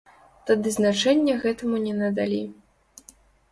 Тады 0.47 0.71
значэння 0.77 1.35
гэтаму 1.45 1.83
не 1.85 1.93
надалі. 2.01 2.43